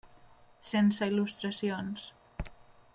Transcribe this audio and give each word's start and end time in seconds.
Sense 0.69 1.09
il·lustracions. 1.11 2.09